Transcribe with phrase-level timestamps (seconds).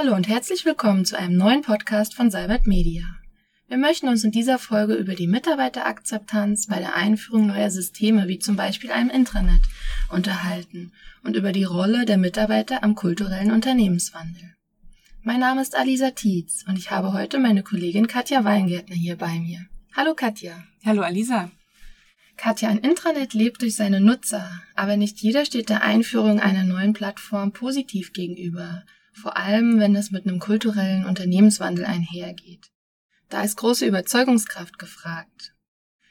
[0.00, 3.02] Hallo und herzlich willkommen zu einem neuen Podcast von Cybert Media.
[3.66, 8.38] Wir möchten uns in dieser Folge über die Mitarbeiterakzeptanz bei der Einführung neuer Systeme wie
[8.38, 9.60] zum Beispiel einem Intranet
[10.08, 10.92] unterhalten
[11.24, 14.54] und über die Rolle der Mitarbeiter am kulturellen Unternehmenswandel.
[15.24, 19.40] Mein Name ist Alisa Tietz und ich habe heute meine Kollegin Katja Weingärtner hier bei
[19.40, 19.66] mir.
[19.96, 20.62] Hallo Katja.
[20.84, 21.50] Hallo Alisa.
[22.36, 26.92] Katja, ein Intranet lebt durch seine Nutzer, aber nicht jeder steht der Einführung einer neuen
[26.92, 28.84] Plattform positiv gegenüber,
[29.20, 32.70] vor allem wenn es mit einem kulturellen Unternehmenswandel einhergeht.
[33.28, 35.52] Da ist große Überzeugungskraft gefragt.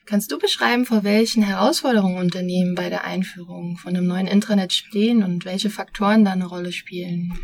[0.05, 5.21] Kannst du beschreiben, vor welchen Herausforderungen Unternehmen bei der Einführung von einem neuen Intranet stehen
[5.21, 7.37] und welche Faktoren da eine Rolle spielen?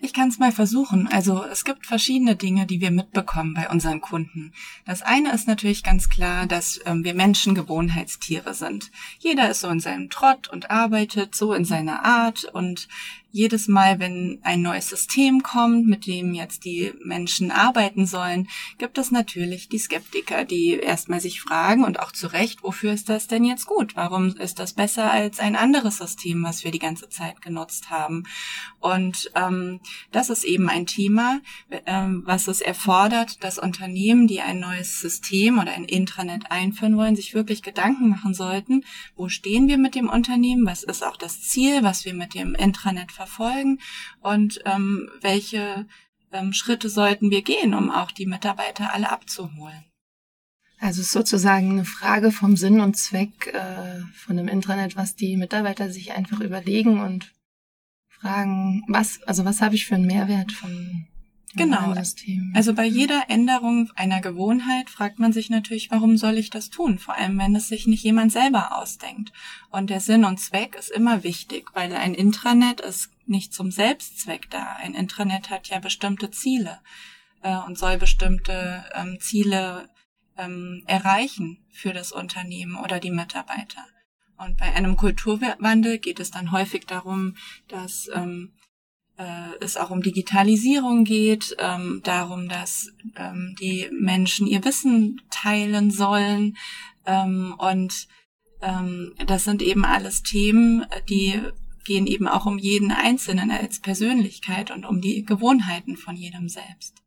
[0.00, 1.08] Ich kann es mal versuchen.
[1.08, 4.52] Also es gibt verschiedene Dinge, die wir mitbekommen bei unseren Kunden.
[4.84, 8.92] Das eine ist natürlich ganz klar, dass ähm, wir Menschen Gewohnheitstiere sind.
[9.18, 12.86] Jeder ist so in seinem Trott und arbeitet so in seiner Art und
[13.30, 18.48] jedes Mal, wenn ein neues System kommt, mit dem jetzt die Menschen arbeiten sollen,
[18.78, 23.10] gibt es natürlich die Skeptiker, die erstmal sich fragen und auch zu Recht, wofür ist
[23.10, 23.96] das denn jetzt gut?
[23.96, 28.24] Warum ist das besser als ein anderes System, was wir die ganze Zeit genutzt haben?
[28.80, 31.40] Und ähm, das ist eben ein Thema,
[31.84, 37.16] ähm, was es erfordert, dass Unternehmen, die ein neues System oder ein Intranet einführen wollen,
[37.16, 38.84] sich wirklich Gedanken machen sollten,
[39.16, 42.54] wo stehen wir mit dem Unternehmen, was ist auch das Ziel, was wir mit dem
[42.54, 43.80] Intranet verfolgen
[44.20, 45.86] und ähm, welche
[46.32, 49.84] ähm, Schritte sollten wir gehen, um auch die Mitarbeiter alle abzuholen.
[50.80, 55.16] Also es ist sozusagen eine Frage vom Sinn und Zweck äh, von dem Intranet, was
[55.16, 57.32] die Mitarbeiter sich einfach überlegen und
[58.08, 61.08] fragen, was, also was habe ich für einen Mehrwert von
[61.58, 61.94] Genau.
[62.54, 66.98] Also bei jeder Änderung einer Gewohnheit fragt man sich natürlich, warum soll ich das tun?
[66.98, 69.32] Vor allem, wenn es sich nicht jemand selber ausdenkt.
[69.70, 74.48] Und der Sinn und Zweck ist immer wichtig, weil ein Intranet ist nicht zum Selbstzweck
[74.50, 74.76] da.
[74.76, 76.80] Ein Intranet hat ja bestimmte Ziele
[77.42, 79.88] äh, und soll bestimmte ähm, Ziele
[80.36, 83.84] ähm, erreichen für das Unternehmen oder die Mitarbeiter.
[84.38, 88.52] Und bei einem Kulturwandel geht es dann häufig darum, dass ähm,
[89.18, 95.90] äh, es auch um Digitalisierung geht, ähm, darum, dass ähm, die Menschen ihr Wissen teilen
[95.90, 96.56] sollen.
[97.04, 98.08] Ähm, und
[98.62, 101.40] ähm, das sind eben alles Themen, die
[101.84, 107.02] gehen eben auch um jeden Einzelnen als Persönlichkeit und um die Gewohnheiten von jedem selbst.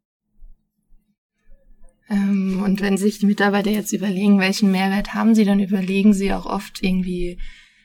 [2.10, 6.34] Ähm, und wenn sich die Mitarbeiter jetzt überlegen, welchen Mehrwert haben sie, dann überlegen sie
[6.34, 7.38] auch oft irgendwie,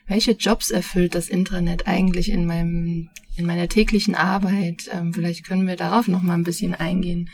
[0.07, 4.89] welche Jobs erfüllt das Intranet eigentlich in meinem in meiner täglichen Arbeit.
[4.91, 7.29] Ähm, vielleicht können wir darauf noch mal ein bisschen eingehen.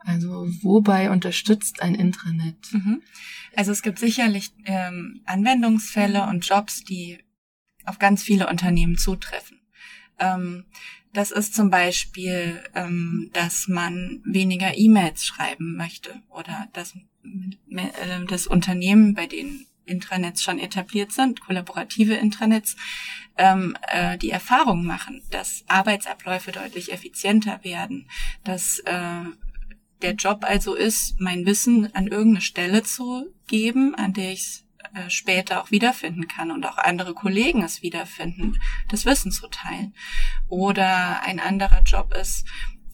[0.00, 2.56] Also wobei unterstützt ein Intranet?
[2.72, 3.02] Mhm.
[3.56, 7.18] Also es gibt sicherlich ähm, Anwendungsfälle und Jobs, die
[7.84, 9.60] auf ganz viele Unternehmen zutreffen.
[10.18, 10.64] Ähm,
[11.12, 16.94] das ist zum Beispiel, ähm, dass man weniger E-Mails schreiben möchte oder dass
[17.70, 22.76] äh, das Unternehmen, bei denen Intranets schon etabliert sind, kollaborative Intranets,
[23.36, 28.08] ähm, äh, die Erfahrung machen, dass Arbeitsabläufe deutlich effizienter werden,
[28.44, 29.24] dass äh,
[30.02, 34.64] der Job also ist, mein Wissen an irgendeine Stelle zu geben, an der ich es
[34.94, 39.94] äh, später auch wiederfinden kann und auch andere Kollegen es wiederfinden, das Wissen zu teilen.
[40.48, 42.46] Oder ein anderer Job ist,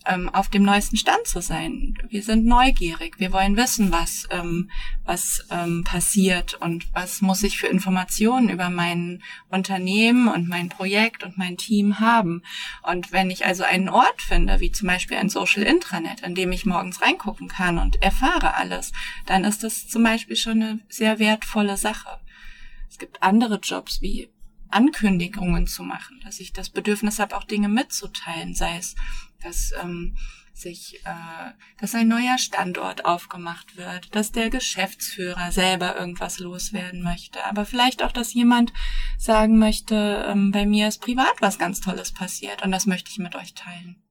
[0.06, 1.94] ähm, auf dem neuesten Stand zu sein.
[2.08, 3.18] Wir sind neugierig.
[3.18, 4.70] Wir wollen wissen, was, ähm,
[5.04, 11.22] was ähm, passiert und was muss ich für Informationen über mein Unternehmen und mein Projekt
[11.22, 12.42] und mein Team haben.
[12.82, 16.52] Und wenn ich also einen Ort finde, wie zum Beispiel ein Social Intranet, in dem
[16.52, 18.92] ich morgens reingucken kann und erfahre alles,
[19.26, 22.20] dann ist das zum Beispiel schon eine sehr wertvolle Sache.
[22.88, 24.30] Es gibt andere Jobs wie
[24.70, 28.94] Ankündigungen zu machen, dass ich das Bedürfnis habe, auch Dinge mitzuteilen, sei es
[29.42, 30.16] dass ähm,
[30.54, 37.44] sich, äh, dass ein neuer Standort aufgemacht wird, dass der Geschäftsführer selber irgendwas loswerden möchte,
[37.44, 38.72] aber vielleicht auch, dass jemand
[39.18, 43.18] sagen möchte, ähm, bei mir ist privat was ganz Tolles passiert und das möchte ich
[43.18, 44.02] mit euch teilen.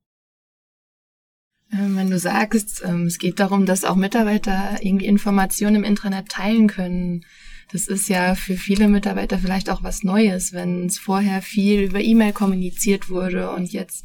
[1.72, 6.30] Ähm, wenn du sagst, ähm, es geht darum, dass auch Mitarbeiter irgendwie Informationen im Intranet
[6.30, 7.26] teilen können,
[7.72, 12.00] das ist ja für viele Mitarbeiter vielleicht auch was Neues, wenn es vorher viel über
[12.00, 14.04] E-Mail kommuniziert wurde und jetzt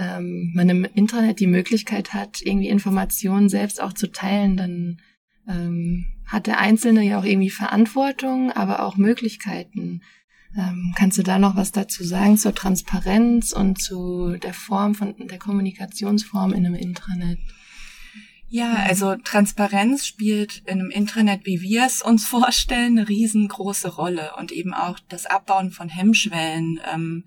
[0.00, 5.00] ähm, man im Internet die Möglichkeit hat, irgendwie Informationen selbst auch zu teilen, dann
[5.46, 10.00] ähm, hat der Einzelne ja auch irgendwie Verantwortung, aber auch Möglichkeiten.
[10.56, 15.14] Ähm, kannst du da noch was dazu sagen zur Transparenz und zu der Form von
[15.18, 17.38] der Kommunikationsform in einem Intranet?
[18.48, 24.32] Ja, also Transparenz spielt in einem Intranet, wie wir es uns vorstellen, eine riesengroße Rolle
[24.38, 27.24] und eben auch das Abbauen von Hemmschwellen, ähm,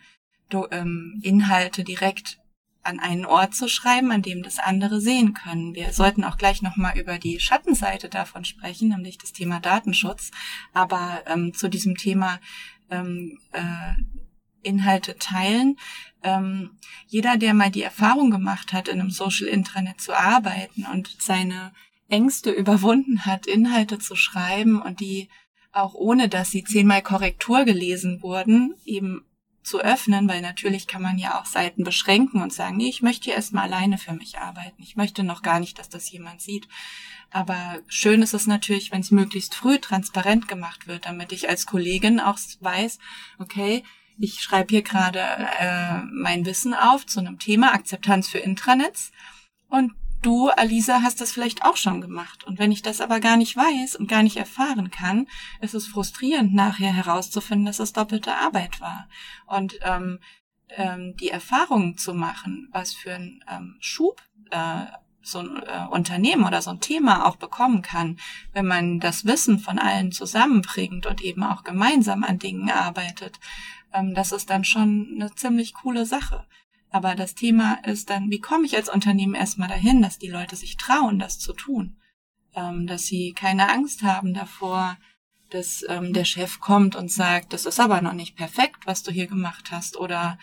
[0.72, 2.43] ähm, Inhalte direkt
[2.84, 5.74] an einen Ort zu schreiben, an dem das andere sehen können.
[5.74, 10.32] Wir sollten auch gleich nochmal über die Schattenseite davon sprechen, nämlich das Thema Datenschutz.
[10.74, 12.40] Aber ähm, zu diesem Thema
[12.90, 13.94] ähm, äh,
[14.64, 15.78] Inhalte teilen.
[16.24, 16.78] Ähm,
[17.08, 21.74] jeder, der mal die Erfahrung gemacht hat, in einem Social Intranet zu arbeiten und seine
[22.10, 25.30] Ängste überwunden hat, Inhalte zu schreiben und die
[25.72, 29.26] auch ohne, dass sie zehnmal Korrektur gelesen wurden, eben
[29.64, 33.26] zu öffnen, weil natürlich kann man ja auch Seiten beschränken und sagen, nee, ich möchte
[33.26, 34.82] hier erstmal alleine für mich arbeiten.
[34.82, 36.68] Ich möchte noch gar nicht, dass das jemand sieht.
[37.32, 41.66] Aber schön ist es natürlich, wenn es möglichst früh transparent gemacht wird, damit ich als
[41.66, 43.00] Kollegin auch weiß,
[43.40, 43.84] okay,
[44.20, 45.20] ich schreibe hier gerade
[45.60, 49.12] äh, mein Wissen auf zu einem Thema Akzeptanz für Intranets
[49.70, 49.94] und
[50.26, 52.44] du, Alisa, hast das vielleicht auch schon gemacht.
[52.46, 55.28] Und wenn ich das aber gar nicht weiß und gar nicht erfahren kann,
[55.62, 59.08] ist es frustrierend, nachher herauszufinden, dass es doppelte Arbeit war.
[59.46, 60.20] Und ähm,
[60.70, 64.22] ähm, die Erfahrung zu machen, was für ein ähm, Schub
[64.52, 64.86] äh,
[65.24, 68.18] so ein äh, Unternehmen oder so ein Thema auch bekommen kann,
[68.52, 73.40] wenn man das Wissen von allen zusammenbringt und eben auch gemeinsam an Dingen arbeitet,
[73.94, 76.46] ähm, das ist dann schon eine ziemlich coole Sache.
[76.94, 80.56] Aber das Thema ist dann, wie komme ich als Unternehmen erstmal dahin, dass die Leute
[80.56, 81.98] sich trauen, das zu tun?
[82.54, 84.98] Ähm, dass sie keine Angst haben davor,
[85.50, 89.12] dass ähm, der Chef kommt und sagt, das ist aber noch nicht perfekt, was du
[89.12, 89.98] hier gemacht hast.
[89.98, 90.38] Oder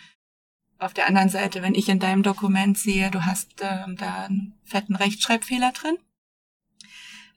[0.77, 4.59] auf der anderen Seite, wenn ich in deinem Dokument sehe, du hast ähm, da einen
[4.65, 5.99] fetten Rechtschreibfehler drin,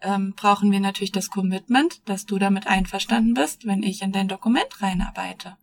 [0.01, 4.27] ähm, brauchen wir natürlich das Commitment, dass du damit einverstanden bist, wenn ich in dein
[4.27, 5.57] Dokument reinarbeite.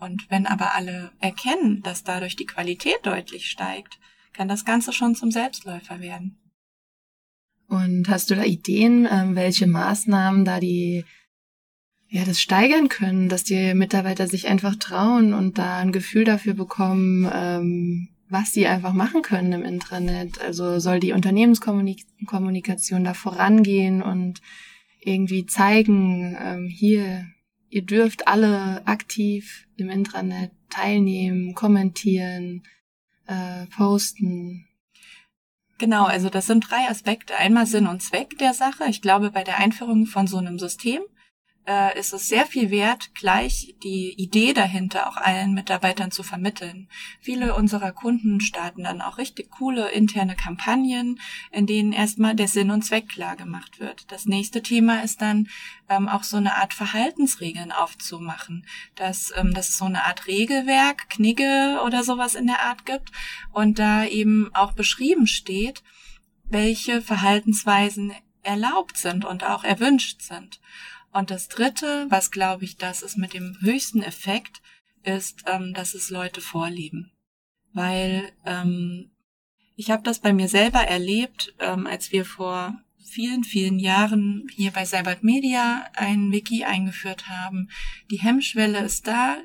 [0.00, 3.98] Und wenn aber alle erkennen, dass dadurch die Qualität deutlich steigt,
[4.32, 6.38] kann das Ganze schon zum Selbstläufer werden.
[7.68, 11.04] Und hast du da Ideen, ähm, welche Maßnahmen da die
[12.08, 16.54] ja das steigern können, dass die Mitarbeiter sich einfach trauen und da ein Gefühl dafür
[16.54, 20.40] bekommen, ähm, was sie einfach machen können im Intranet.
[20.40, 24.40] Also soll die Unternehmenskommunikation da vorangehen und
[25.00, 27.26] irgendwie zeigen, ähm, hier
[27.70, 32.62] ihr dürft alle aktiv im Intranet teilnehmen, kommentieren,
[33.26, 34.66] äh, posten.
[35.78, 37.34] Genau, also das sind drei Aspekte.
[37.36, 38.84] Einmal Sinn und Zweck der Sache.
[38.88, 41.00] Ich glaube, bei der Einführung von so einem System
[41.66, 46.88] äh, ist es sehr viel wert, gleich die Idee dahinter auch allen Mitarbeitern zu vermitteln.
[47.20, 51.20] Viele unserer Kunden starten dann auch richtig coole interne Kampagnen,
[51.52, 54.10] in denen erstmal der Sinn und Zweck klar gemacht wird.
[54.10, 55.48] Das nächste Thema ist dann
[55.88, 61.10] ähm, auch so eine Art Verhaltensregeln aufzumachen, dass, ähm, dass es so eine Art Regelwerk,
[61.10, 63.10] Knigge oder sowas in der Art gibt
[63.52, 65.82] und da eben auch beschrieben steht,
[66.44, 68.12] welche Verhaltensweisen
[68.42, 70.60] erlaubt sind und auch erwünscht sind.
[71.12, 74.62] Und das Dritte, was glaube ich, das ist mit dem höchsten Effekt,
[75.02, 77.10] ist, ähm, dass es Leute vorleben.
[77.72, 79.10] Weil ähm,
[79.76, 82.74] ich habe das bei mir selber erlebt, ähm, als wir vor
[83.10, 87.68] vielen, vielen Jahren hier bei Cybert Media ein Wiki eingeführt haben.
[88.10, 89.38] Die Hemmschwelle ist da,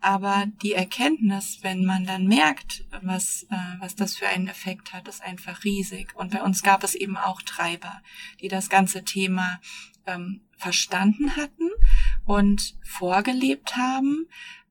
[0.00, 5.08] aber die Erkenntnis, wenn man dann merkt, was, äh, was das für einen Effekt hat,
[5.08, 6.14] ist einfach riesig.
[6.16, 8.02] Und bei uns gab es eben auch Treiber,
[8.40, 9.60] die das ganze Thema
[10.06, 11.70] ähm, verstanden hatten
[12.24, 14.26] und vorgelebt haben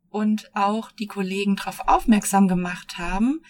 [0.10, 3.42] und auch die Kollegen darauf aufmerksam gemacht haben,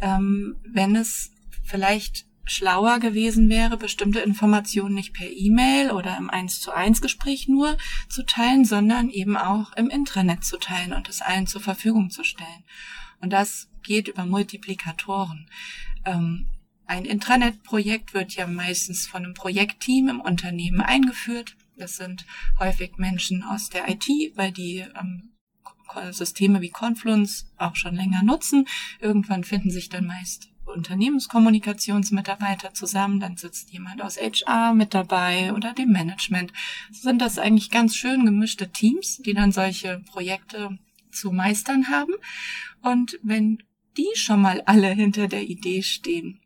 [0.00, 1.32] ähm, wenn es
[1.64, 7.46] vielleicht schlauer gewesen wäre, bestimmte Informationen nicht per E-Mail oder im 1 zu 1 Gespräch
[7.46, 7.76] nur
[8.08, 12.24] zu teilen, sondern eben auch im Intranet zu teilen und es allen zur Verfügung zu
[12.24, 12.64] stellen.
[13.20, 15.48] Und das geht über Multiplikatoren.
[16.04, 16.48] Ähm,
[16.88, 21.54] ein Intranet-Projekt wird ja meistens von einem Projektteam im Unternehmen eingeführt.
[21.76, 22.24] Das sind
[22.58, 25.34] häufig Menschen aus der IT, weil die ähm,
[26.10, 28.66] Systeme wie Confluence auch schon länger nutzen.
[29.00, 35.74] Irgendwann finden sich dann meist Unternehmenskommunikationsmitarbeiter zusammen, dann sitzt jemand aus HR mit dabei oder
[35.74, 36.52] dem Management.
[36.90, 40.78] So sind das eigentlich ganz schön gemischte Teams, die dann solche Projekte
[41.10, 42.14] zu meistern haben.
[42.82, 43.62] Und wenn
[43.96, 46.40] die schon mal alle hinter der Idee stehen,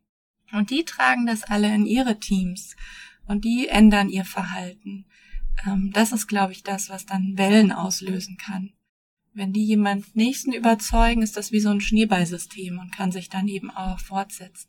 [0.52, 2.76] und die tragen das alle in ihre Teams
[3.26, 5.06] und die ändern ihr Verhalten.
[5.66, 8.72] Ähm, das ist, glaube ich, das, was dann Wellen auslösen kann.
[9.34, 13.48] Wenn die jemand nächsten überzeugen, ist das wie so ein Schneeballsystem und kann sich dann
[13.48, 14.68] eben auch fortsetzen.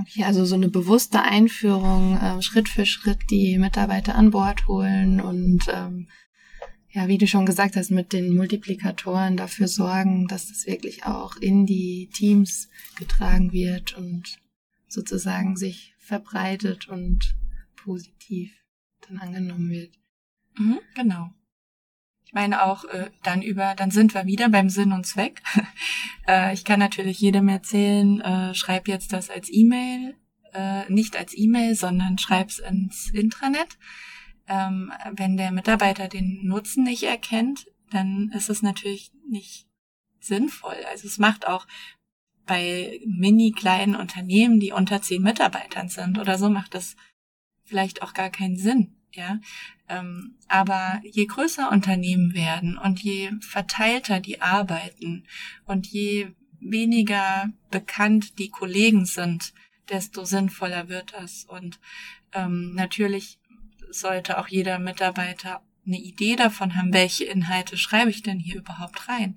[0.00, 5.20] Okay, also so eine bewusste Einführung, äh, Schritt für Schritt die Mitarbeiter an Bord holen
[5.20, 6.08] und ähm,
[6.90, 11.36] ja, wie du schon gesagt hast, mit den Multiplikatoren dafür sorgen, dass das wirklich auch
[11.36, 14.38] in die Teams getragen wird und
[14.92, 17.34] sozusagen sich verbreitet und
[17.76, 18.52] positiv
[19.08, 19.94] dann angenommen wird.
[20.56, 21.30] Mhm, genau.
[22.24, 25.42] ich meine auch äh, dann über, dann sind wir wieder beim Sinn und Zweck.
[26.28, 30.16] äh, ich kann natürlich jedem erzählen, äh, schreib jetzt das als E-Mail,
[30.52, 33.78] äh, nicht als E-Mail, sondern schreib's ins Intranet.
[34.48, 39.66] Ähm, wenn der Mitarbeiter den Nutzen nicht erkennt, dann ist es natürlich nicht
[40.20, 40.76] sinnvoll.
[40.90, 41.66] Also es macht auch
[42.46, 46.96] bei mini kleinen Unternehmen, die unter zehn Mitarbeitern sind oder so, macht das
[47.64, 48.96] vielleicht auch gar keinen Sinn.
[49.14, 49.40] Ja,
[49.90, 55.26] ähm, aber je größer Unternehmen werden und je verteilter die arbeiten
[55.66, 59.52] und je weniger bekannt die Kollegen sind,
[59.90, 61.44] desto sinnvoller wird es.
[61.44, 61.78] Und
[62.32, 63.38] ähm, natürlich
[63.90, 69.08] sollte auch jeder Mitarbeiter eine Idee davon haben, welche Inhalte schreibe ich denn hier überhaupt
[69.08, 69.36] rein.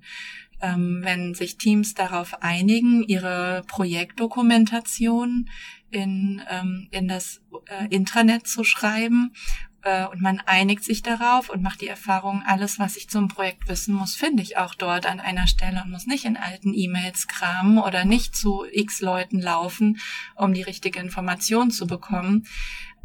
[0.60, 5.50] Ähm, wenn sich Teams darauf einigen, ihre Projektdokumentation
[5.90, 9.32] in, ähm, in das äh, Intranet zu schreiben
[9.82, 13.68] äh, und man einigt sich darauf und macht die Erfahrung, alles, was ich zum Projekt
[13.68, 17.28] wissen muss, finde ich auch dort an einer Stelle und muss nicht in alten E-Mails
[17.28, 19.98] kramen oder nicht zu x Leuten laufen,
[20.34, 22.46] um die richtige Information zu bekommen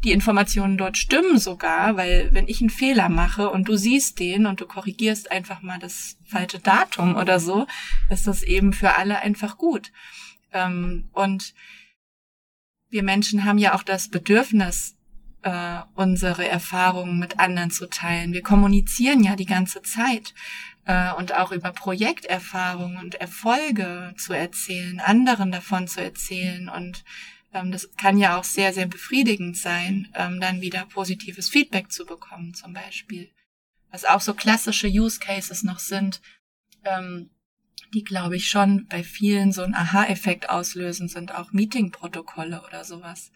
[0.04, 4.46] die Informationen dort stimmen sogar, weil wenn ich einen Fehler mache und du siehst den
[4.46, 7.66] und du korrigierst einfach mal das falsche Datum oder so,
[8.10, 9.92] ist das eben für alle einfach gut.
[10.52, 11.54] Ähm, und
[12.90, 14.96] wir Menschen haben ja auch das Bedürfnis,
[15.42, 18.32] äh, unsere Erfahrungen mit anderen zu teilen.
[18.32, 20.34] Wir kommunizieren ja die ganze Zeit
[20.84, 27.04] äh, und auch über Projekterfahrungen und Erfolge zu erzählen, anderen davon zu erzählen und
[27.52, 32.54] das kann ja auch sehr, sehr befriedigend sein, ähm, dann wieder positives Feedback zu bekommen,
[32.54, 33.30] zum Beispiel.
[33.90, 36.22] Was auch so klassische Use Cases noch sind,
[36.84, 37.30] ähm,
[37.94, 43.32] die, glaube ich, schon bei vielen so einen Aha-Effekt auslösen, sind auch Meeting-Protokolle oder sowas.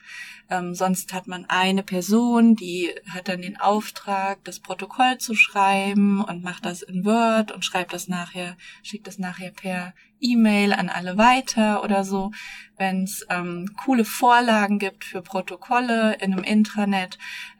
[0.49, 6.25] Ähm, sonst hat man eine Person, die hat dann den Auftrag, das Protokoll zu schreiben
[6.25, 10.89] und macht das in Word und schreibt das nachher, schickt das nachher per E-Mail an
[10.89, 12.31] alle weiter oder so.
[12.79, 17.19] Wenn es ähm, coole Vorlagen gibt für Protokolle in einem Intranet,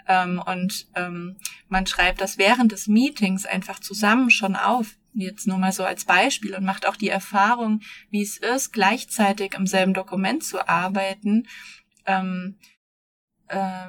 [0.09, 1.37] ähm, und ähm,
[1.69, 6.05] man schreibt das während des Meetings einfach zusammen schon auf, jetzt nur mal so als
[6.05, 7.81] Beispiel und macht auch die Erfahrung,
[8.11, 11.47] wie es ist, gleichzeitig im selben Dokument zu arbeiten,
[12.07, 12.57] ähm,
[13.49, 13.89] äh,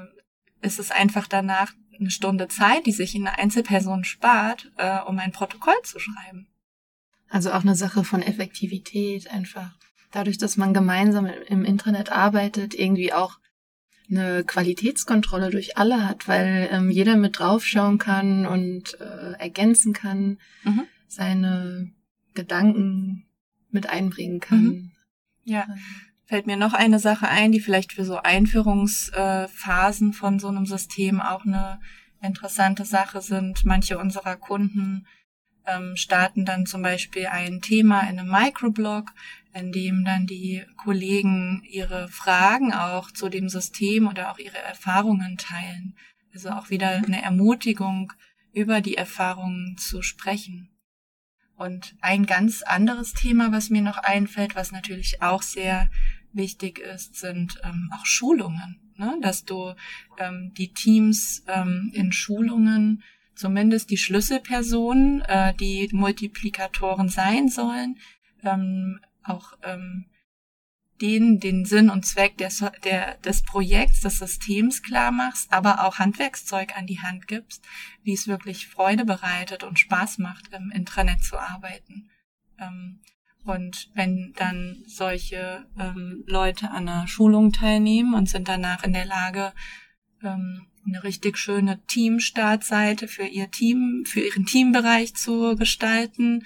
[0.61, 5.31] ist es einfach danach eine Stunde Zeit, die sich eine Einzelperson spart, äh, um ein
[5.31, 6.47] Protokoll zu schreiben.
[7.29, 9.71] Also auch eine Sache von Effektivität einfach.
[10.11, 13.39] Dadurch, dass man gemeinsam im Internet arbeitet, irgendwie auch
[14.09, 20.37] eine Qualitätskontrolle durch alle hat, weil ähm, jeder mit draufschauen kann und äh, ergänzen kann.
[20.63, 21.91] Mhm seine
[22.33, 23.25] Gedanken
[23.71, 24.63] mit einbringen kann.
[24.63, 24.91] Mhm.
[25.43, 25.67] Ja.
[26.25, 31.21] Fällt mir noch eine Sache ein, die vielleicht für so Einführungsphasen von so einem System
[31.21, 31.79] auch eine
[32.21, 33.63] interessante Sache sind.
[33.63, 35.07] Manche unserer Kunden
[35.65, 39.13] ähm, starten dann zum Beispiel ein Thema in einem Microblog,
[39.53, 45.37] in dem dann die Kollegen ihre Fragen auch zu dem System oder auch ihre Erfahrungen
[45.37, 45.95] teilen.
[46.33, 48.13] Also auch wieder eine Ermutigung,
[48.53, 50.69] über die Erfahrungen zu sprechen.
[51.57, 55.89] Und ein ganz anderes Thema, was mir noch einfällt, was natürlich auch sehr
[56.31, 58.79] wichtig ist, sind ähm, auch Schulungen.
[58.97, 59.17] Ne?
[59.21, 59.73] Dass du
[60.19, 63.03] ähm, die Teams ähm, in Schulungen,
[63.35, 67.97] zumindest die Schlüsselpersonen, äh, die Multiplikatoren sein sollen,
[68.43, 70.05] ähm, auch ähm,
[71.01, 72.51] denen den Sinn und Zweck der,
[72.83, 77.63] der, des Projekts, des Systems klar machst, aber auch Handwerkszeug an die Hand gibst,
[78.03, 82.09] wie es wirklich Freude bereitet und Spaß macht, im Intranet zu arbeiten.
[82.59, 82.99] Ähm,
[83.43, 89.05] und wenn dann solche ähm, Leute an einer Schulung teilnehmen und sind danach in der
[89.05, 89.53] Lage,
[90.21, 96.45] ähm, eine richtig schöne Teamstartseite für ihr Team, für ihren Teambereich zu gestalten,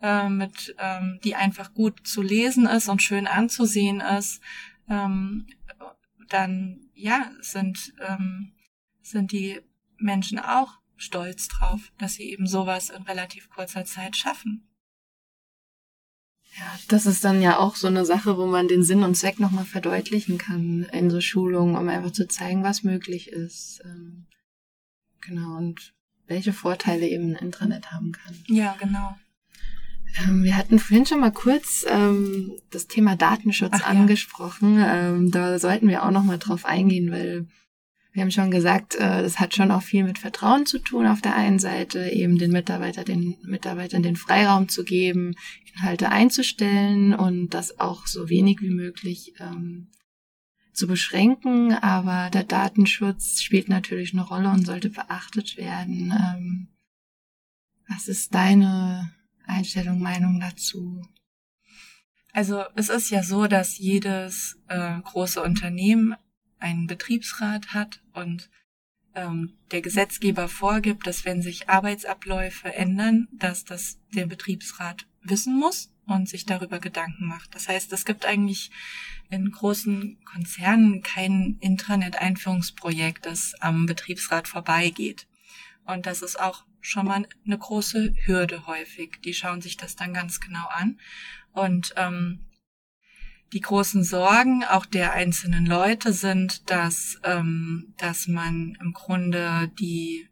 [0.00, 4.40] äh, mit, ähm, die einfach gut zu lesen ist und schön anzusehen ist,
[4.88, 5.46] ähm,
[6.28, 8.52] dann ja sind ähm,
[9.02, 9.60] sind die
[9.98, 14.66] Menschen auch stolz drauf, dass sie eben sowas in relativ kurzer Zeit schaffen.
[16.58, 19.38] Ja, das ist dann ja auch so eine Sache, wo man den Sinn und Zweck
[19.38, 23.80] nochmal verdeutlichen kann in so Schulungen, um einfach zu zeigen, was möglich ist.
[23.84, 24.26] Ähm,
[25.20, 25.94] genau, und
[26.26, 28.36] welche Vorteile eben ein Intranet haben kann.
[28.48, 29.16] Ja, genau.
[30.18, 34.78] Ähm, wir hatten vorhin schon mal kurz ähm, das Thema Datenschutz Ach, angesprochen.
[34.78, 35.08] Ja.
[35.08, 37.46] Ähm, da sollten wir auch noch mal drauf eingehen, weil
[38.12, 41.20] wir haben schon gesagt, äh, das hat schon auch viel mit Vertrauen zu tun auf
[41.20, 45.36] der einen Seite, eben den Mitarbeiter, den Mitarbeitern den Freiraum zu geben,
[45.74, 49.88] Inhalte einzustellen und das auch so wenig wie möglich ähm,
[50.72, 51.72] zu beschränken.
[51.72, 56.12] Aber der Datenschutz spielt natürlich eine Rolle und sollte beachtet werden.
[56.12, 56.68] Ähm,
[57.88, 59.12] Was ist deine
[59.50, 61.02] Einstellung, Meinung dazu?
[62.32, 66.14] Also es ist ja so, dass jedes äh, große Unternehmen
[66.58, 68.50] einen Betriebsrat hat und
[69.14, 75.92] ähm, der Gesetzgeber vorgibt, dass wenn sich Arbeitsabläufe ändern, dass das der Betriebsrat wissen muss
[76.06, 77.54] und sich darüber Gedanken macht.
[77.54, 78.70] Das heißt, es gibt eigentlich
[79.30, 85.26] in großen Konzernen kein Intranet-Einführungsprojekt, das am Betriebsrat vorbeigeht.
[85.84, 89.18] Und das ist auch schon mal eine große Hürde häufig.
[89.24, 90.98] Die schauen sich das dann ganz genau an.
[91.52, 92.46] Und ähm,
[93.52, 100.28] die großen Sorgen auch der einzelnen Leute sind, dass, ähm, dass man im Grunde die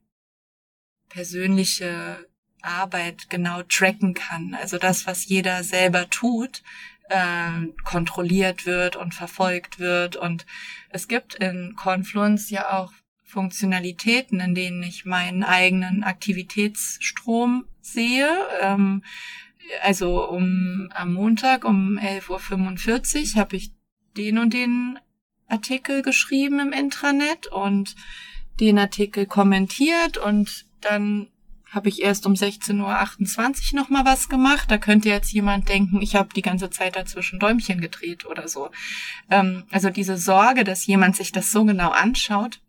[1.08, 2.26] persönliche
[2.62, 4.54] Arbeit genau tracken kann.
[4.54, 6.62] Also das, was jeder selber tut,
[7.08, 10.16] äh, kontrolliert wird und verfolgt wird.
[10.16, 10.46] Und
[10.90, 12.92] es gibt in Confluence ja auch
[13.28, 18.30] Funktionalitäten, in denen ich meinen eigenen Aktivitätsstrom sehe.
[18.62, 19.02] Ähm,
[19.82, 23.70] also um am Montag um 11.45 Uhr habe ich
[24.16, 24.98] den und den
[25.46, 27.96] Artikel geschrieben im Intranet und
[28.60, 31.28] den Artikel kommentiert und dann
[31.70, 34.70] habe ich erst um 16.28 Uhr nochmal was gemacht.
[34.70, 38.70] Da könnte jetzt jemand denken, ich habe die ganze Zeit dazwischen Däumchen gedreht oder so.
[39.28, 42.60] Ähm, also diese Sorge, dass jemand sich das so genau anschaut,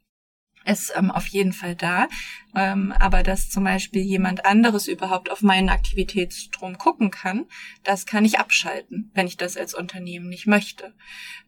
[0.65, 2.07] ist ähm, auf jeden Fall da.
[2.55, 7.45] Ähm, aber dass zum Beispiel jemand anderes überhaupt auf meinen Aktivitätsstrom gucken kann,
[7.83, 10.93] das kann ich abschalten, wenn ich das als Unternehmen nicht möchte.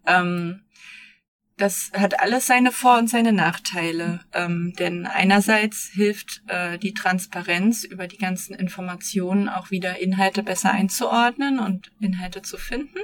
[0.05, 0.61] Ähm,
[1.61, 4.21] das hat alles seine Vor- und seine Nachteile.
[4.33, 10.71] Ähm, denn einerseits hilft äh, die Transparenz über die ganzen Informationen auch wieder Inhalte besser
[10.71, 12.97] einzuordnen und Inhalte zu finden.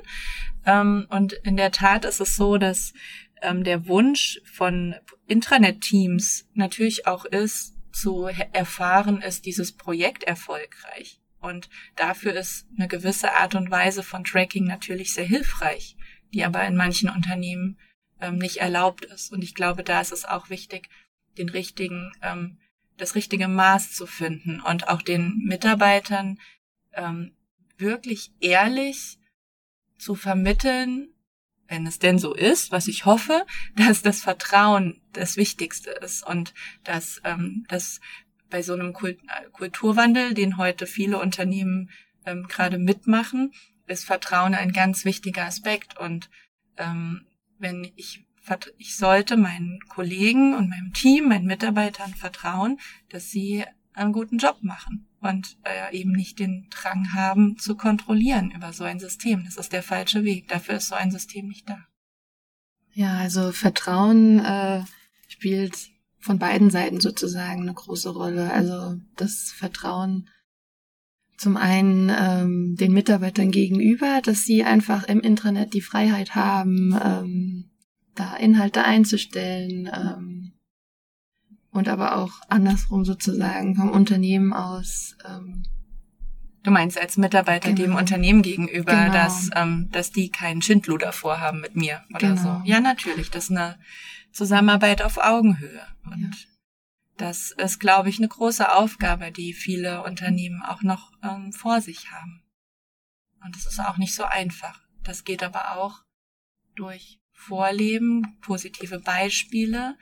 [0.66, 2.94] Ähm, und in der Tat ist es so, dass
[3.42, 4.96] ähm, der Wunsch von
[5.28, 11.20] Intranet-Teams natürlich auch ist, zu erfahren, ist dieses Projekt erfolgreich.
[11.40, 15.96] Und dafür ist eine gewisse Art und Weise von Tracking natürlich sehr hilfreich,
[16.34, 17.78] die aber in manchen Unternehmen
[18.20, 19.32] ähm, nicht erlaubt ist.
[19.32, 20.90] Und ich glaube, da ist es auch wichtig,
[21.38, 22.58] den richtigen, ähm,
[22.98, 26.40] das richtige Maß zu finden und auch den Mitarbeitern
[26.94, 27.36] ähm,
[27.78, 29.20] wirklich ehrlich
[29.98, 31.14] zu vermitteln,
[31.68, 36.54] wenn es denn so ist, was ich hoffe, dass das Vertrauen das Wichtigste ist und
[36.84, 38.00] dass, ähm, dass
[38.50, 39.20] bei so einem Kult
[39.52, 41.90] Kulturwandel, den heute viele Unternehmen
[42.26, 43.52] ähm, gerade mitmachen,
[43.88, 45.98] ist Vertrauen ein ganz wichtiger Aspekt.
[45.98, 46.30] Und
[46.78, 47.26] ähm,
[47.60, 48.24] wenn ich
[48.78, 54.60] ich sollte meinen Kollegen und meinem Team, meinen Mitarbeitern vertrauen, dass sie einen guten Job
[54.62, 59.44] machen und äh, eben nicht den Drang haben zu kontrollieren über so ein System.
[59.46, 60.48] Das ist der falsche Weg.
[60.48, 61.80] Dafür ist so ein System nicht da.
[62.94, 64.84] Ja, also Vertrauen äh,
[65.28, 68.52] spielt von beiden Seiten sozusagen eine große Rolle.
[68.52, 70.30] Also das Vertrauen
[71.38, 77.70] zum einen ähm, den Mitarbeitern gegenüber, dass sie einfach im Internet die Freiheit haben, ähm,
[78.16, 80.54] da Inhalte einzustellen, ähm,
[81.78, 85.16] und aber auch andersrum sozusagen vom Unternehmen aus.
[85.26, 85.64] Ähm,
[86.64, 87.94] Du meinst als Mitarbeiter genau.
[87.94, 89.14] dem Unternehmen gegenüber, genau.
[89.14, 92.42] dass, ähm, dass die keinen Schindluder vorhaben mit mir oder genau.
[92.42, 92.62] so.
[92.66, 93.32] Ja, natürlich.
[93.32, 93.80] Das ist eine
[94.34, 95.88] Zusammenarbeit auf Augenhöhe.
[96.04, 96.30] Und ja.
[97.16, 102.12] das ist, glaube ich, eine große Aufgabe, die viele Unternehmen auch noch ähm, vor sich
[102.12, 102.44] haben.
[103.46, 104.82] Und es ist auch nicht so einfach.
[105.04, 106.02] Das geht aber auch
[106.76, 109.96] durch Vorleben, positive Beispiele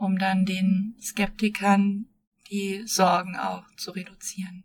[0.00, 2.06] um dann den Skeptikern
[2.50, 4.64] die Sorgen auch zu reduzieren.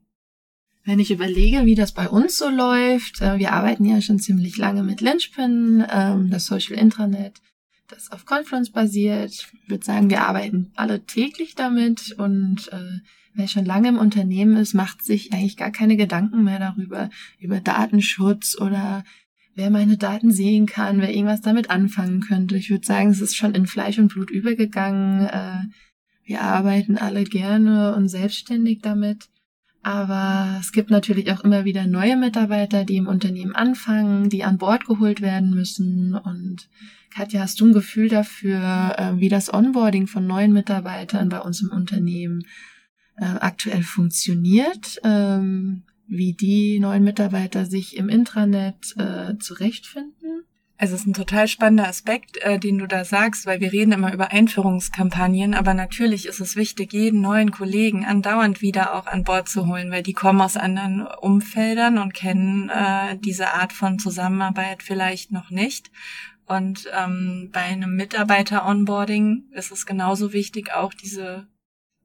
[0.85, 4.57] Wenn ich überlege, wie das bei uns so läuft, äh, wir arbeiten ja schon ziemlich
[4.57, 7.41] lange mit Lynchpin, ähm, das Social Intranet,
[7.87, 9.31] das auf Confluence basiert.
[9.31, 12.99] Ich würde sagen, wir arbeiten alle täglich damit und äh,
[13.33, 17.59] wer schon lange im Unternehmen ist, macht sich eigentlich gar keine Gedanken mehr darüber, über
[17.59, 19.03] Datenschutz oder
[19.55, 22.57] wer meine Daten sehen kann, wer irgendwas damit anfangen könnte.
[22.57, 25.27] Ich würde sagen, es ist schon in Fleisch und Blut übergegangen.
[25.27, 25.63] Äh,
[26.25, 29.29] wir arbeiten alle gerne und selbstständig damit.
[29.81, 34.57] Aber es gibt natürlich auch immer wieder neue Mitarbeiter, die im Unternehmen anfangen, die an
[34.57, 36.15] Bord geholt werden müssen.
[36.15, 36.67] Und
[37.13, 41.61] Katja, hast du ein Gefühl dafür, äh, wie das Onboarding von neuen Mitarbeitern bei uns
[41.61, 42.45] im Unternehmen
[43.17, 44.99] äh, aktuell funktioniert?
[46.07, 50.43] Wie die neuen Mitarbeiter sich im Intranet äh, zurechtfinden?
[50.77, 54.13] Es ist ein total spannender Aspekt, äh, den du da sagst, weil wir reden immer
[54.13, 59.47] über Einführungskampagnen, aber natürlich ist es wichtig, jeden neuen Kollegen andauernd wieder auch an Bord
[59.47, 64.83] zu holen, weil die kommen aus anderen Umfeldern und kennen äh, diese Art von Zusammenarbeit
[64.83, 65.91] vielleicht noch nicht.
[66.45, 71.47] Und ähm, bei einem Mitarbeiter-Onboarding ist es genauso wichtig, auch diese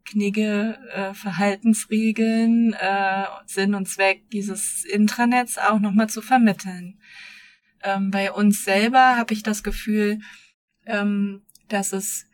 [0.05, 6.99] Knigge, äh, Verhaltensregeln, äh, Sinn und Zweck dieses Intranets auch nochmal zu vermitteln.
[7.83, 10.21] Ähm, bei uns selber habe ich das Gefühl,
[10.87, 12.27] ähm, dass es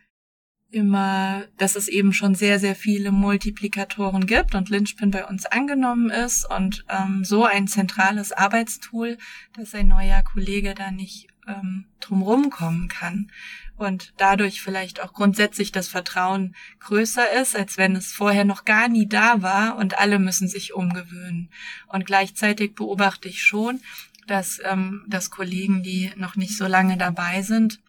[0.70, 6.10] immer, dass es eben schon sehr, sehr viele Multiplikatoren gibt und Lynchpin bei uns angenommen
[6.10, 9.16] ist und ähm, so ein zentrales Arbeitstool,
[9.56, 13.30] dass ein neuer Kollege da nicht ähm, drumrum kommen kann
[13.76, 18.88] und dadurch vielleicht auch grundsätzlich das Vertrauen größer ist, als wenn es vorher noch gar
[18.88, 21.50] nie da war und alle müssen sich umgewöhnen.
[21.88, 23.80] Und gleichzeitig beobachte ich schon,
[24.26, 27.80] dass, ähm, dass Kollegen, die noch nicht so lange dabei sind,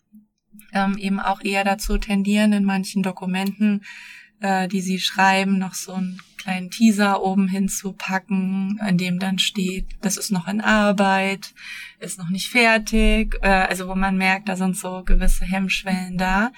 [0.74, 3.84] ähm, eben auch eher dazu tendieren, in manchen Dokumenten,
[4.41, 9.86] äh, die sie schreiben, noch so einen kleinen Teaser oben hinzupacken, an dem dann steht,
[10.02, 11.54] das ist noch in Arbeit,
[12.00, 16.52] ist noch nicht fertig, äh, also wo man merkt, da sind so gewisse Hemmschwellen da.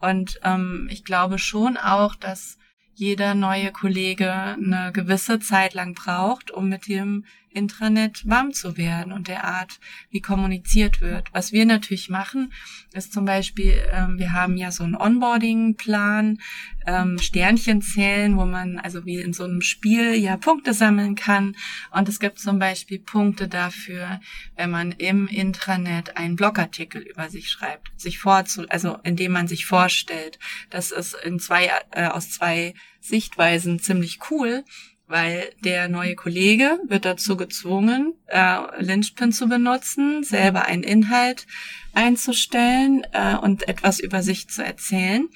[0.00, 2.58] Und ähm, ich glaube schon auch, dass
[2.94, 9.12] jeder neue Kollege eine gewisse Zeit lang braucht, um mit dem Intranet warm zu werden
[9.12, 11.28] und der Art, wie kommuniziert wird.
[11.32, 12.52] Was wir natürlich machen,
[12.92, 16.38] ist zum Beispiel, ähm, wir haben ja so einen Onboarding-Plan,
[16.86, 21.56] ähm, Sternchen zählen, wo man also wie in so einem Spiel ja Punkte sammeln kann.
[21.90, 24.20] Und es gibt zum Beispiel Punkte dafür,
[24.54, 29.66] wenn man im Intranet einen Blogartikel über sich schreibt, sich vorzu, also indem man sich
[29.66, 30.38] vorstellt.
[30.70, 34.64] Das ist in zwei, äh, aus zwei Sichtweisen ziemlich cool
[35.08, 41.46] weil der neue Kollege wird dazu gezwungen, äh, Lynchpin zu benutzen, selber einen Inhalt
[41.94, 45.28] einzustellen äh, und etwas über sich zu erzählen.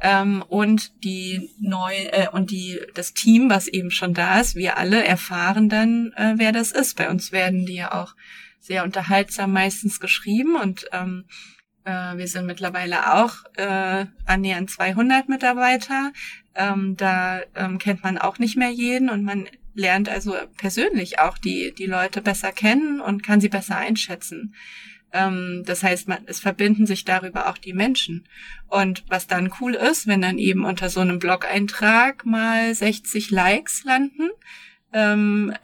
[0.00, 4.76] Ähm, und die neu äh, und die das Team, was eben schon da ist, wir
[4.76, 6.96] alle erfahren dann, äh, wer das ist.
[6.96, 8.14] Bei uns werden die ja auch
[8.60, 11.24] sehr unterhaltsam meistens geschrieben und ähm,
[11.84, 16.12] äh, wir sind mittlerweile auch äh, annähernd 200 Mitarbeiter.
[16.58, 21.38] Ähm, da ähm, kennt man auch nicht mehr jeden und man lernt also persönlich auch
[21.38, 24.54] die, die Leute besser kennen und kann sie besser einschätzen.
[25.12, 28.28] Ähm, das heißt, man, es verbinden sich darüber auch die Menschen.
[28.66, 33.84] Und was dann cool ist, wenn dann eben unter so einem Blog-Eintrag mal 60 Likes
[33.84, 34.30] landen,
[34.92, 35.54] ähm,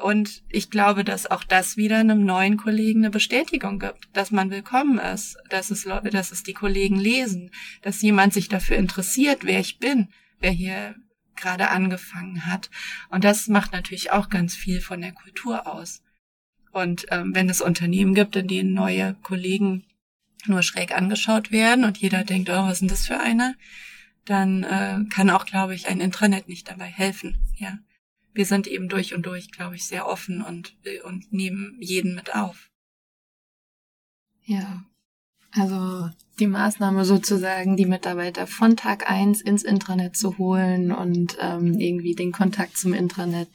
[0.00, 4.50] und ich glaube, dass auch das wieder einem neuen Kollegen eine Bestätigung gibt, dass man
[4.50, 7.50] willkommen ist, dass es, dass es die Kollegen lesen,
[7.82, 10.08] dass jemand sich dafür interessiert, wer ich bin,
[10.40, 10.94] wer hier
[11.34, 12.70] gerade angefangen hat.
[13.08, 16.02] Und das macht natürlich auch ganz viel von der Kultur aus.
[16.72, 19.84] Und ähm, wenn es Unternehmen gibt, in denen neue Kollegen
[20.46, 23.54] nur schräg angeschaut werden und jeder denkt, oh, was ist denn das für einer,
[24.24, 27.38] dann äh, kann auch, glaube ich, ein Intranet nicht dabei helfen.
[27.56, 27.78] Ja
[28.38, 32.36] wir sind eben durch und durch, glaube ich, sehr offen und, und nehmen jeden mit
[32.36, 32.70] auf.
[34.44, 34.84] Ja.
[35.50, 41.80] Also die Maßnahme sozusagen, die Mitarbeiter von Tag eins ins Intranet zu holen und ähm,
[41.80, 43.50] irgendwie den Kontakt zum Intranet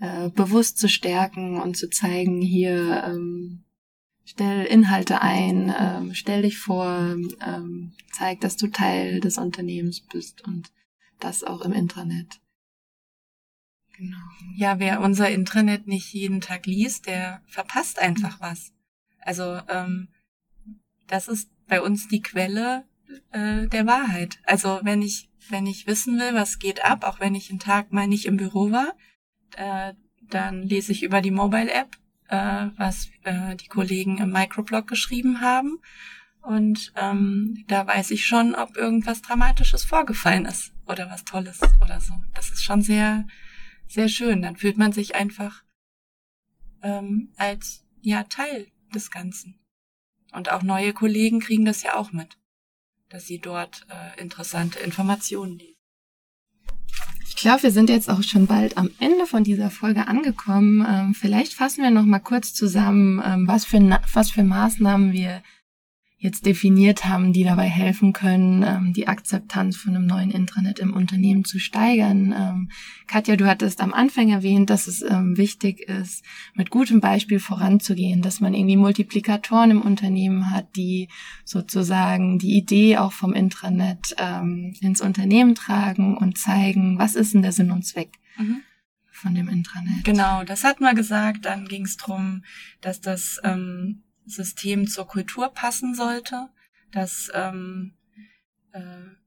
[0.00, 3.62] äh, bewusst zu stärken und zu zeigen, hier ähm,
[4.24, 7.14] stell Inhalte ein, ähm, stell dich vor,
[7.46, 10.72] ähm, zeig, dass du Teil des Unternehmens bist und
[11.20, 12.40] das auch im Intranet.
[13.98, 14.16] Genau.
[14.54, 18.72] Ja, wer unser Intranet nicht jeden Tag liest, der verpasst einfach was.
[19.20, 20.08] Also ähm,
[21.08, 22.84] das ist bei uns die Quelle
[23.32, 24.38] äh, der Wahrheit.
[24.44, 27.92] Also wenn ich wenn ich wissen will, was geht ab, auch wenn ich einen Tag
[27.92, 28.94] mal nicht im Büro war,
[29.56, 29.94] äh,
[30.30, 31.96] dann lese ich über die Mobile App,
[32.28, 35.80] äh, was äh, die Kollegen im Microblog geschrieben haben.
[36.42, 42.00] Und ähm, da weiß ich schon, ob irgendwas Dramatisches vorgefallen ist oder was Tolles oder
[42.00, 42.14] so.
[42.34, 43.26] Das ist schon sehr
[43.88, 44.42] sehr schön.
[44.42, 45.62] Dann fühlt man sich einfach
[46.82, 49.58] ähm, als ja Teil des Ganzen.
[50.32, 52.38] Und auch neue Kollegen kriegen das ja auch mit,
[53.08, 55.74] dass sie dort äh, interessante Informationen lesen.
[57.26, 60.84] Ich glaube, wir sind jetzt auch schon bald am Ende von dieser Folge angekommen.
[60.86, 63.78] Ähm, vielleicht fassen wir noch mal kurz zusammen, ähm, was für
[64.12, 65.42] was für Maßnahmen wir
[66.20, 70.92] jetzt definiert haben, die dabei helfen können, ähm, die Akzeptanz von einem neuen Intranet im
[70.92, 72.34] Unternehmen zu steigern.
[72.36, 72.70] Ähm,
[73.06, 78.20] Katja, du hattest am Anfang erwähnt, dass es ähm, wichtig ist, mit gutem Beispiel voranzugehen,
[78.20, 81.08] dass man irgendwie Multiplikatoren im Unternehmen hat, die
[81.44, 87.42] sozusagen die Idee auch vom Intranet ähm, ins Unternehmen tragen und zeigen, was ist denn
[87.42, 88.18] der Sinn und Zweck.
[88.36, 88.62] Mhm
[89.10, 90.04] von dem Intranet.
[90.04, 91.44] Genau, das hat man gesagt.
[91.44, 92.44] Dann ging es drum,
[92.80, 96.48] dass das ähm, System zur Kultur passen sollte,
[96.92, 97.94] dass ähm,
[98.72, 98.80] äh,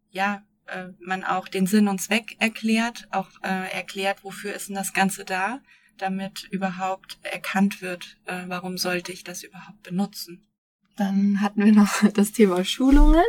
[0.09, 4.75] ja äh, man auch den Sinn und Zweck erklärt, auch äh, erklärt, wofür ist denn
[4.75, 5.59] das Ganze da,
[5.97, 10.47] damit überhaupt erkannt wird, äh, warum sollte ich das überhaupt benutzen.
[10.97, 13.23] Dann hatten wir noch das Thema Schulungen,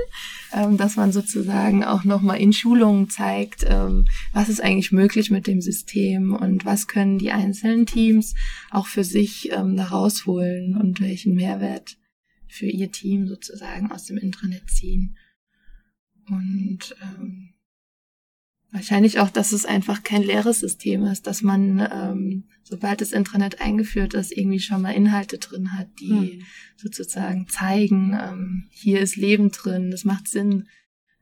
[0.53, 5.46] ähm, dass man sozusagen auch nochmal in Schulungen zeigt, ähm, was ist eigentlich möglich mit
[5.46, 8.35] dem System und was können die einzelnen Teams
[8.70, 11.96] auch für sich ähm, da rausholen und welchen Mehrwert
[12.48, 15.16] für ihr Team sozusagen aus dem Intranet ziehen.
[16.29, 17.52] Und ähm,
[18.73, 23.61] Wahrscheinlich auch, dass es einfach kein leeres System ist, dass man, ähm, sobald das Intranet
[23.61, 26.43] eingeführt ist, irgendwie schon mal Inhalte drin hat, die hm.
[26.77, 30.69] sozusagen zeigen, ähm, hier ist Leben drin, das macht Sinn,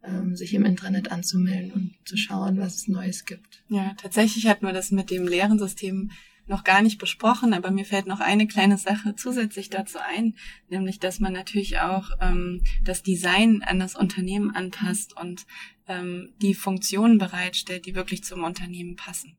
[0.04, 3.64] ähm, sich im Intranet anzumelden und zu schauen, was es Neues gibt.
[3.68, 6.12] Ja, tatsächlich hatten wir das mit dem leeren System
[6.46, 10.34] noch gar nicht besprochen, aber mir fällt noch eine kleine Sache zusätzlich dazu ein,
[10.68, 15.46] nämlich dass man natürlich auch ähm, das Design an das Unternehmen anpasst und
[15.90, 19.36] ähm, die Funktionen bereitstellt, die wirklich zum Unternehmen passen.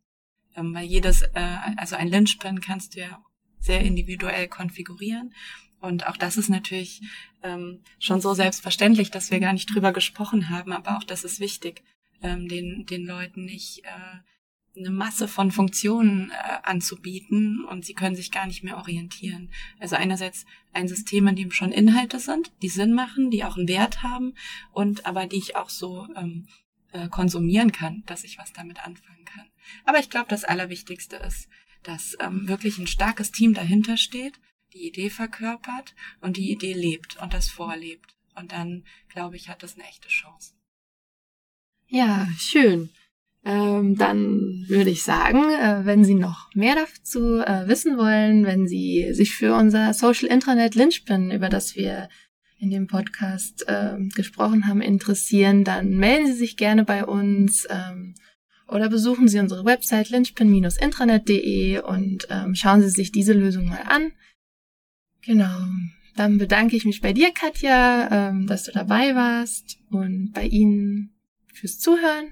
[0.55, 3.23] Ähm, weil jedes, äh, also ein Linchpin kannst du ja
[3.59, 5.33] sehr individuell konfigurieren.
[5.79, 7.01] Und auch das ist natürlich
[7.41, 11.39] ähm, schon so selbstverständlich, dass wir gar nicht drüber gesprochen haben, aber auch das ist
[11.39, 11.83] wichtig,
[12.21, 14.19] ähm, den, den Leuten nicht äh,
[14.75, 19.49] eine Masse von Funktionen äh, anzubieten und sie können sich gar nicht mehr orientieren.
[19.79, 23.67] Also einerseits ein System, in dem schon Inhalte sind, die Sinn machen, die auch einen
[23.67, 24.33] Wert haben
[24.71, 26.47] und aber die ich auch so ähm,
[26.93, 29.49] äh, konsumieren kann, dass ich was damit anfangen kann.
[29.85, 31.49] Aber ich glaube, das Allerwichtigste ist,
[31.83, 34.39] dass ähm, wirklich ein starkes Team dahinter steht,
[34.73, 38.15] die Idee verkörpert und die Idee lebt und das vorlebt.
[38.35, 40.53] Und dann, glaube ich, hat das eine echte Chance.
[41.87, 42.89] Ja, schön.
[43.43, 48.67] Ähm, dann würde ich sagen, äh, wenn Sie noch mehr dazu äh, wissen wollen, wenn
[48.67, 52.07] Sie sich für unser Social Intranet Lynchpin, über das wir
[52.59, 58.13] in dem Podcast äh, gesprochen haben, interessieren, dann melden Sie sich gerne bei uns ähm,
[58.67, 64.11] oder besuchen Sie unsere Website lynchpin-intranet.de und ähm, schauen Sie sich diese Lösung mal an.
[65.25, 65.65] Genau.
[66.15, 71.15] Dann bedanke ich mich bei dir, Katja, ähm, dass du dabei warst und bei Ihnen
[71.53, 72.31] fürs Zuhören